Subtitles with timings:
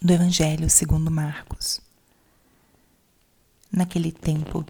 [0.00, 1.80] do Evangelho segundo Marcos.
[3.72, 4.64] Naquele tempo,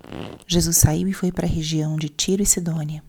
[0.46, 3.02] Jesus saiu e foi para a região de Tiro e Sidônia.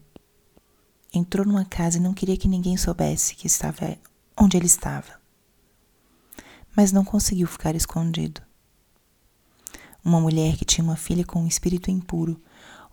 [1.13, 3.97] Entrou numa casa e não queria que ninguém soubesse que estava
[4.35, 5.19] onde ele estava.
[6.75, 8.41] Mas não conseguiu ficar escondido.
[10.04, 12.41] Uma mulher que tinha uma filha com um espírito impuro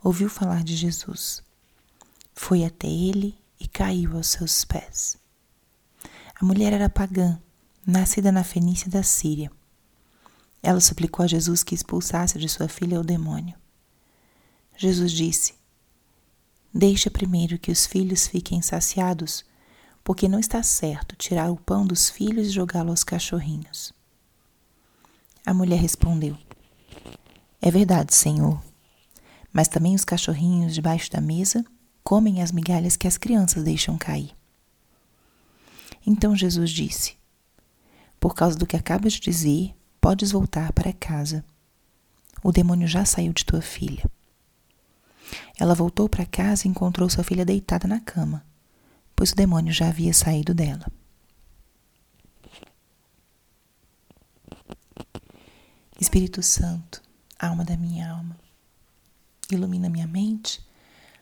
[0.03, 1.43] ouviu falar de Jesus.
[2.33, 5.17] Foi até ele e caiu aos seus pés.
[6.39, 7.39] A mulher era pagã
[7.85, 9.51] nascida na Fenícia da Síria.
[10.63, 13.55] Ela suplicou a Jesus que expulsasse de sua filha o demônio.
[14.75, 15.53] Jesus disse:
[16.73, 19.45] Deixa primeiro que os filhos fiquem saciados,
[20.03, 23.93] porque não está certo tirar o pão dos filhos e jogá-lo aos cachorrinhos.
[25.45, 26.35] A mulher respondeu:
[27.61, 28.61] É verdade, Senhor.
[29.53, 31.63] Mas também os cachorrinhos debaixo da mesa
[32.03, 34.35] comem as migalhas que as crianças deixam cair.
[36.05, 37.15] Então Jesus disse:
[38.25, 41.45] por causa do que acabas de dizer, podes voltar para casa.
[42.43, 44.03] O demônio já saiu de tua filha.
[45.59, 48.43] Ela voltou para casa e encontrou sua filha deitada na cama,
[49.15, 50.91] pois o demônio já havia saído dela.
[56.01, 57.03] Espírito Santo,
[57.37, 58.35] alma da minha alma,
[59.51, 60.67] ilumina minha mente,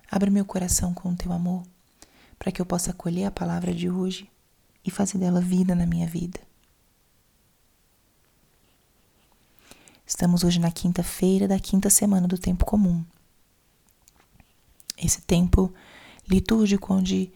[0.10, 1.64] abre meu coração com o teu amor,
[2.40, 4.32] para que eu possa acolher a palavra de hoje
[4.86, 6.40] e fazer dela vida na minha vida.
[10.06, 13.04] Estamos hoje na quinta-feira da quinta semana do tempo comum.
[14.98, 15.74] Esse tempo
[16.28, 17.32] litúrgico onde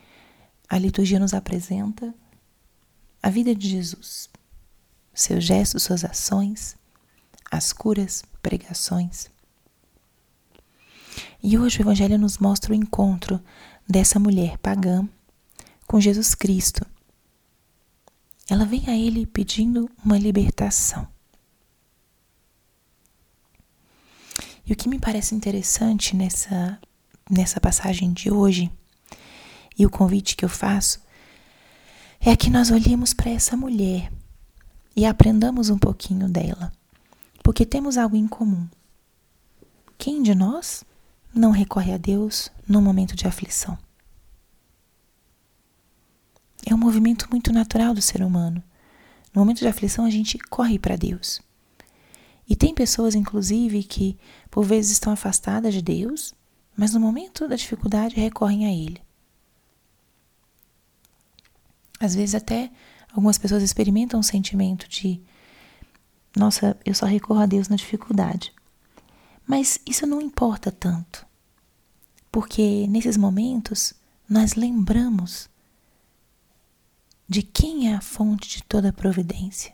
[0.70, 2.14] a liturgia nos apresenta
[3.24, 4.30] a vida de Jesus,
[5.14, 6.76] seus gestos, suas ações,
[7.50, 9.30] as curas, pregações.
[11.42, 13.42] E hoje o Evangelho nos mostra o encontro
[13.88, 15.08] dessa mulher pagã
[15.88, 16.86] com Jesus Cristo.
[18.50, 21.08] Ela vem a ele pedindo uma libertação.
[24.68, 26.78] E o que me parece interessante nessa,
[27.30, 28.70] nessa passagem de hoje,
[29.80, 31.00] e o convite que eu faço,
[32.20, 34.12] é que nós olhemos para essa mulher
[34.94, 36.74] e aprendamos um pouquinho dela,
[37.42, 38.68] porque temos algo em comum.
[39.98, 40.84] Quem de nós
[41.34, 43.78] não recorre a Deus no momento de aflição?
[46.66, 48.62] É um movimento muito natural do ser humano.
[49.34, 51.40] No momento de aflição, a gente corre para Deus.
[52.48, 54.18] E tem pessoas, inclusive, que
[54.50, 56.34] por vezes estão afastadas de Deus,
[56.76, 59.02] mas no momento da dificuldade recorrem a Ele.
[62.00, 62.72] Às vezes, até
[63.12, 65.22] algumas pessoas experimentam um sentimento de:
[66.36, 68.54] nossa, eu só recorro a Deus na dificuldade.
[69.46, 71.26] Mas isso não importa tanto,
[72.32, 73.94] porque nesses momentos
[74.30, 75.50] nós lembramos
[77.28, 79.74] de quem é a fonte de toda a providência.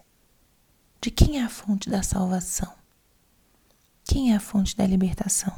[1.03, 2.73] De quem é a fonte da salvação?
[4.05, 5.53] Quem é a fonte da libertação?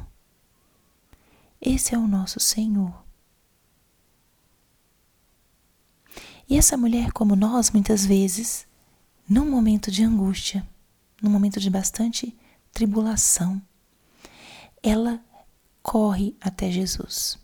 [1.60, 2.92] Esse é o nosso Senhor.
[6.48, 8.66] E essa mulher, como nós, muitas vezes,
[9.28, 10.66] num momento de angústia,
[11.22, 12.36] num momento de bastante
[12.72, 13.62] tribulação,
[14.82, 15.24] ela
[15.80, 17.38] corre até Jesus.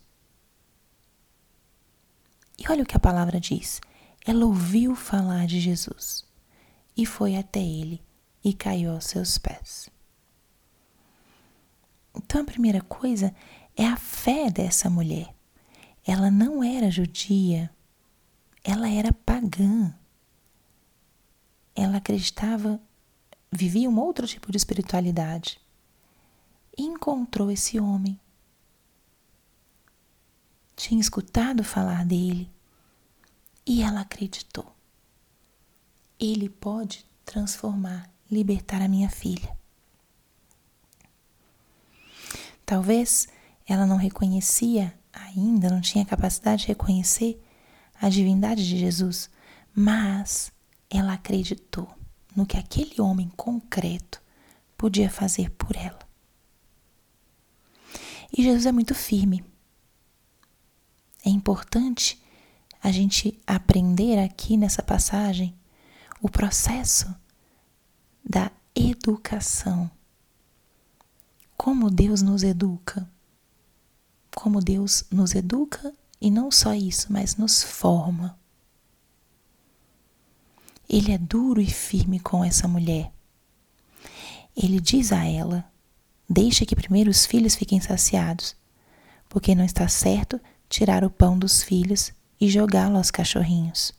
[2.59, 3.79] E olha o que a palavra diz.
[4.25, 6.32] Ela ouviu falar de Jesus
[6.95, 8.01] e foi até ele
[8.43, 9.89] e caiu aos seus pés.
[12.15, 13.33] Então a primeira coisa
[13.75, 15.33] é a fé dessa mulher.
[16.05, 17.71] Ela não era judia,
[18.63, 19.93] ela era pagã.
[21.75, 22.79] Ela acreditava,
[23.51, 25.59] vivia um outro tipo de espiritualidade.
[26.77, 28.19] E encontrou esse homem.
[30.75, 32.51] Tinha escutado falar dele
[33.65, 34.72] e ela acreditou.
[36.25, 39.57] Ele pode transformar, libertar a minha filha.
[42.65, 43.27] Talvez
[43.67, 47.43] ela não reconhecia ainda, não tinha capacidade de reconhecer
[48.01, 49.29] a divindade de Jesus,
[49.75, 50.49] mas
[50.89, 51.93] ela acreditou
[52.33, 54.21] no que aquele homem concreto
[54.77, 55.99] podia fazer por ela.
[58.31, 59.43] E Jesus é muito firme.
[61.25, 62.17] É importante
[62.81, 65.53] a gente aprender aqui nessa passagem
[66.23, 67.13] o processo
[68.23, 69.91] da educação.
[71.57, 73.11] Como Deus nos educa.
[74.33, 78.39] Como Deus nos educa e não só isso, mas nos forma.
[80.87, 83.11] Ele é duro e firme com essa mulher.
[84.55, 85.69] Ele diz a ela:
[86.29, 88.55] Deixa que primeiro os filhos fiquem saciados,
[89.27, 93.91] porque não está certo tirar o pão dos filhos e jogá-lo aos cachorrinhos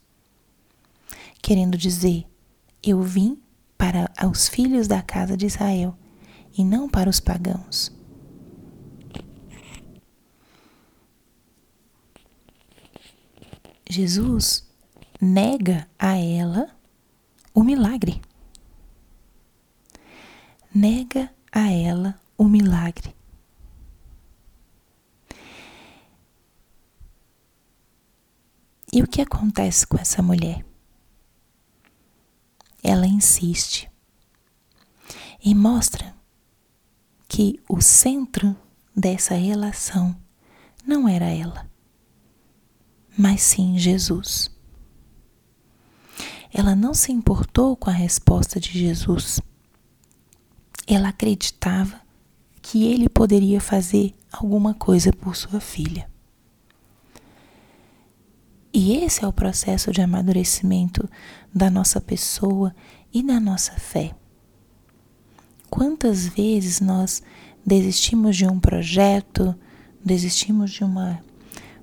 [1.45, 2.27] querendo dizer:
[2.83, 3.39] Eu vim
[3.77, 5.95] para os filhos da casa de Israel
[6.57, 7.93] e não para os pagãos.
[13.89, 14.67] Jesus
[15.21, 16.75] nega a ela
[17.53, 18.23] o milagre.
[20.75, 23.15] Nega a ela o milagre.
[28.91, 30.65] E o que acontece com essa mulher?
[33.15, 33.89] Insiste
[35.41, 36.13] e mostra
[37.29, 38.57] que o centro
[38.95, 40.17] dessa relação
[40.85, 41.71] não era ela,
[43.17, 44.51] mas sim Jesus.
[46.53, 49.41] Ela não se importou com a resposta de Jesus.
[50.85, 52.01] Ela acreditava
[52.61, 56.11] que ele poderia fazer alguma coisa por sua filha.
[58.73, 61.09] E esse é o processo de amadurecimento
[61.55, 62.75] da nossa pessoa
[63.15, 64.13] e da nossa fé.
[65.71, 67.23] Quantas vezes nós
[67.65, 69.55] desistimos de um projeto,
[70.05, 71.23] desistimos de uma,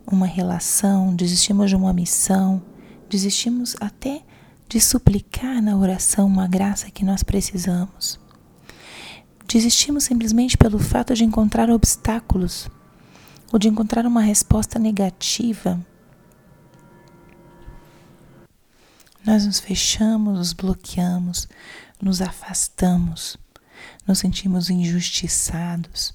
[0.05, 2.61] uma relação, desistimos de uma missão,
[3.09, 4.21] desistimos até
[4.67, 8.19] de suplicar na oração uma graça que nós precisamos.
[9.47, 12.69] Desistimos simplesmente pelo fato de encontrar obstáculos
[13.51, 15.79] ou de encontrar uma resposta negativa.
[19.31, 21.47] Nós nos fechamos, nos bloqueamos,
[22.01, 23.37] nos afastamos,
[24.05, 26.13] nos sentimos injustiçados.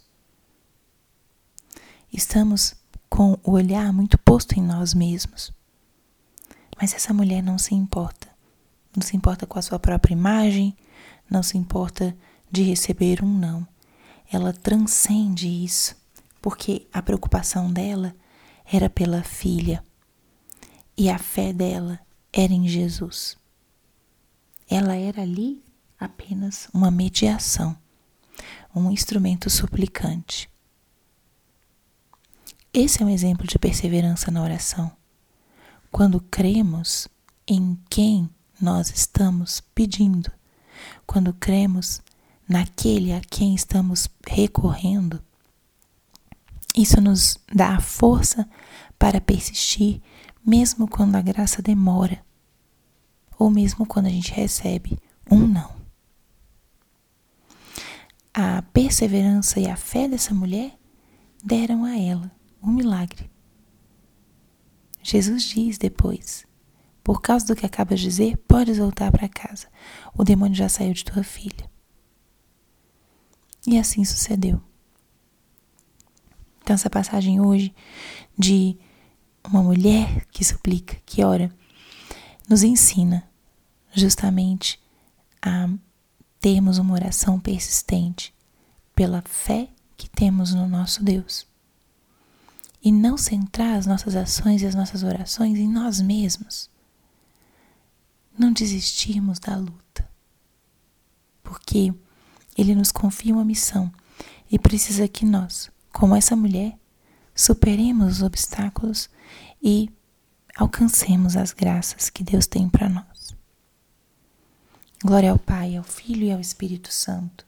[2.12, 2.74] Estamos
[3.08, 5.50] com o olhar muito posto em nós mesmos.
[6.78, 8.28] Mas essa mulher não se importa
[8.94, 10.76] não se importa com a sua própria imagem,
[11.30, 12.14] não se importa
[12.52, 13.66] de receber um não.
[14.30, 15.96] Ela transcende isso,
[16.42, 18.14] porque a preocupação dela
[18.70, 19.82] era pela filha
[20.98, 22.05] e a fé dela
[22.36, 23.36] era em Jesus.
[24.68, 25.64] Ela era ali
[25.98, 27.76] apenas uma mediação,
[28.74, 30.50] um instrumento suplicante.
[32.72, 34.92] Esse é um exemplo de perseverança na oração.
[35.90, 37.08] Quando cremos
[37.48, 38.28] em quem
[38.60, 40.30] nós estamos pedindo,
[41.06, 42.02] quando cremos
[42.46, 45.22] naquele a quem estamos recorrendo,
[46.76, 48.46] isso nos dá a força
[48.98, 50.02] para persistir,
[50.46, 52.24] mesmo quando a graça demora,
[53.36, 54.96] ou mesmo quando a gente recebe
[55.28, 55.74] um não.
[58.32, 60.78] A perseverança e a fé dessa mulher
[61.42, 62.30] deram a ela
[62.62, 63.28] um milagre.
[65.02, 66.46] Jesus diz depois:
[67.02, 69.68] por causa do que acabas de dizer, podes voltar para casa.
[70.12, 71.70] O demônio já saiu de tua filha.
[73.66, 74.60] E assim sucedeu.
[76.60, 77.72] Então, essa passagem hoje
[78.36, 78.76] de
[79.48, 81.50] uma mulher que suplica, que ora,
[82.48, 83.28] nos ensina
[83.92, 84.80] justamente
[85.40, 85.68] a
[86.40, 88.34] termos uma oração persistente
[88.94, 91.46] pela fé que temos no nosso Deus.
[92.82, 96.70] E não centrar as nossas ações e as nossas orações em nós mesmos
[98.38, 100.08] não desistirmos da luta,
[101.42, 101.94] porque
[102.56, 103.90] Ele nos confia uma missão
[104.50, 106.78] e precisa que nós, como essa mulher,
[107.36, 109.08] superemos os obstáculos
[109.62, 109.90] e
[110.56, 113.36] alcancemos as graças que Deus tem para nós.
[115.04, 117.46] Glória ao Pai, ao Filho e ao Espírito Santo,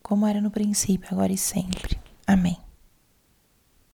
[0.00, 1.98] como era no princípio, agora e sempre.
[2.26, 2.63] Amém.